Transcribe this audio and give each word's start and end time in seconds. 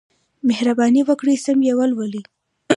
مهرباني 0.47 1.01
وکړئ 1.05 1.35
سم 1.45 1.59
یې 1.67 1.73
ولولئ. 1.77 2.23